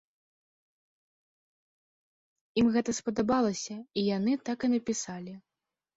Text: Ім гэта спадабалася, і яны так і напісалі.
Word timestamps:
Ім 2.63 2.71
гэта 2.77 2.95
спадабалася, 3.01 3.77
і 3.99 4.07
яны 4.17 4.33
так 4.51 4.59
і 4.69 4.71
напісалі. 4.77 5.33